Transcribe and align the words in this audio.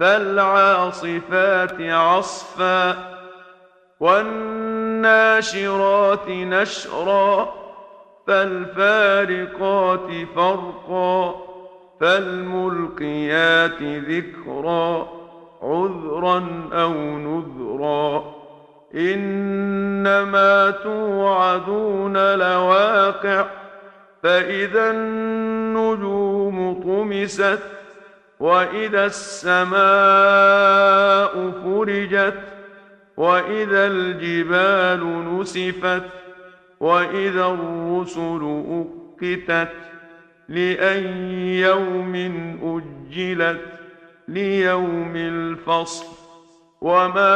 فالعاصفات 0.00 1.80
عصفا 1.80 2.96
والناشرات 4.00 5.48
نشرا 6.28 7.54
فالفارقات 8.26 10.10
فرقا 10.36 11.34
فالملقيات 12.00 13.82
ذكرا 13.82 15.08
عذرا 15.62 16.68
أو 16.72 16.92
نذرا 17.18 18.34
إنما 18.94 20.70
توعدون 20.70 22.34
لواقع 22.34 23.46
فإذا 24.22 24.90
النجوم 24.90 26.82
طمست 26.82 27.75
واذا 28.40 29.06
السماء 29.06 29.76
فرجت 31.64 32.40
واذا 33.16 33.86
الجبال 33.86 35.24
نسفت 35.40 36.02
واذا 36.80 37.46
الرسل 37.46 38.62
اقتت 38.70 39.72
لاي 40.48 41.04
يوم 41.60 42.14
اجلت 42.62 43.60
ليوم 44.28 45.12
الفصل 45.16 46.06
وما 46.80 47.34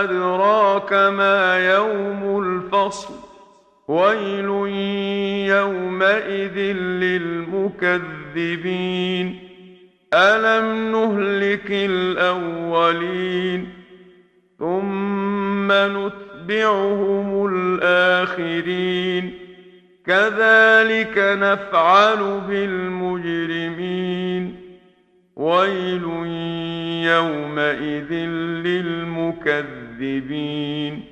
ادراك 0.00 0.92
ما 0.92 1.72
يوم 1.74 2.42
الفصل 2.42 3.14
ويل 3.88 4.48
يومئذ 5.50 6.58
للمكذبين 8.32 9.38
الم 10.14 10.92
نهلك 10.92 11.70
الاولين 11.70 13.68
ثم 14.58 15.72
نتبعهم 15.72 17.46
الاخرين 17.46 19.32
كذلك 20.06 21.18
نفعل 21.18 22.40
بالمجرمين 22.48 23.92
ويل 25.36 26.02
يومئذ 27.06 28.12
للمكذبين 29.92 31.11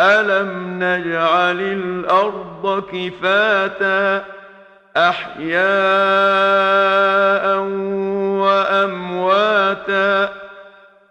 ألم 0.00 0.78
نجعل 0.84 1.60
الأرض 1.60 2.84
كفاتا 2.92 4.24
أحياء 4.96 5.60
وأمواتا 8.40 10.28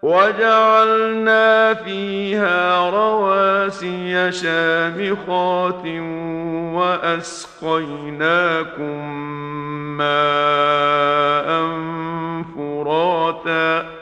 وجعلنا 0.02 1.74
فيها 1.74 2.90
رواسي 2.90 4.32
شامخات 4.32 5.86
وأسقيناكم 7.60 8.20
ماء 9.96 11.48
فراتا 12.56 13.99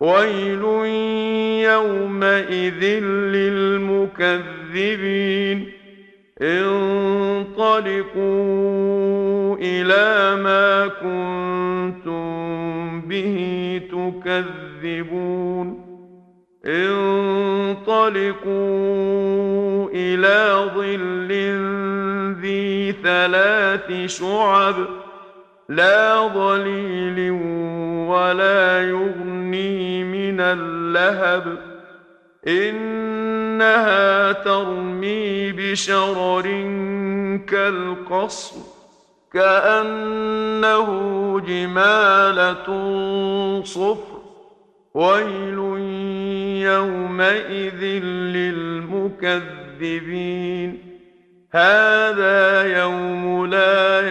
ويل 0.00 0.62
يومئذ 1.64 2.84
للمكذبين 4.14 5.72
انطلقوا 6.42 7.96
إلى 9.60 10.42
ما 10.42 10.86
كنتم 10.86 12.28
به 13.00 13.36
تكذبون 13.90 15.88
انطلقوا 16.66 18.28
إلى 19.94 20.70
ظل 20.74 21.28
ذي 22.40 22.92
ثلاث 22.92 24.06
شعب 24.06 24.74
لا 25.68 26.28
ظليل 26.34 27.30
ولا 28.10 28.88
يغني 28.88 30.04
من 30.04 30.40
اللهب. 30.40 31.58
إنها 32.48 34.32
ترمي 34.32 35.52
بشرر 35.52 36.42
كالقصر 37.48 38.56
كأنه 39.32 40.88
جمالة 41.40 42.66
صفر. 43.64 44.18
ويل 44.94 45.58
يومئذ 46.62 47.82
للمكذبين. 48.34 49.38
هذا 51.52 52.62
يوم 52.80 53.46
لا 53.46 54.10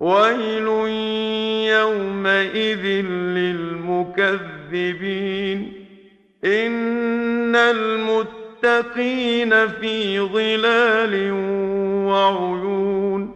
ويل 0.00 0.66
يومئذ 1.68 2.84
للمكذبين 4.68 5.72
ان 6.44 7.56
المتقين 7.56 8.38
في 9.68 10.20
ظلال 10.20 11.32
وعيون 12.06 13.34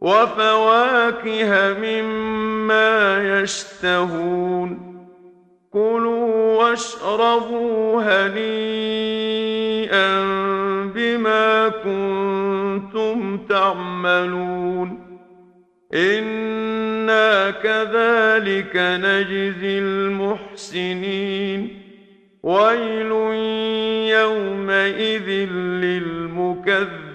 وفواكه 0.00 1.74
مما 1.80 3.40
يشتهون 3.40 4.96
كلوا 5.72 6.58
واشربوا 6.58 8.02
هنيئا 8.02 9.16
بما 10.94 11.68
كنتم 11.68 13.38
تعملون 13.48 15.05
أنا 15.94 17.50
كذلك 17.50 18.76
نجزي 18.76 19.78
المحسنين 19.78 21.68
ويل 22.42 23.12
يومئذ 24.10 25.28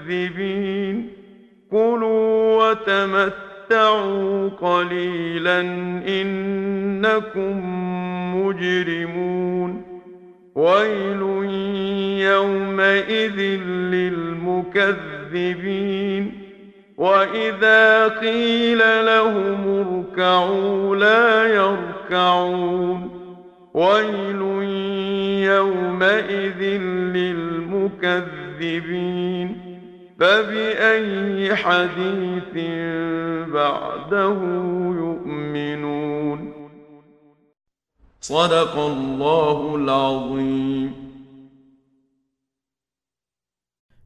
للمكذبين 0.07 1.09
كلوا 1.71 2.73
تمتعوا 2.73 4.49
قليلا 4.49 5.59
إنكم 6.07 7.61
مجرمون 8.35 10.01
ويل 10.55 11.21
يومئذ 12.21 13.39
للمكذبين 14.71 16.40
وإذا 17.01 18.07
قيل 18.07 19.05
لهم 19.05 19.61
اركعوا 19.81 20.95
لا 20.95 21.45
يركعون 21.45 23.09
ويل 23.73 24.41
يومئذ 25.49 26.61
للمكذبين 27.17 28.61
فبأي 30.19 31.55
حديث 31.55 32.53
بعده 33.49 34.37
يؤمنون 35.05 36.53
صدق 38.21 38.77
الله 38.77 39.75
العظيم 39.75 41.11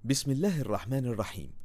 بسم 0.05 0.31
الله 0.31 0.61
الرحمن 0.61 1.05
الرحيم 1.05 1.64